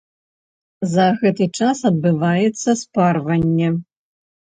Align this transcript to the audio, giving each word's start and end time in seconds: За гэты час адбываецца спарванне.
За 0.93 1.05
гэты 1.19 1.47
час 1.61 1.83
адбываецца 1.91 2.69
спарванне. 2.83 3.75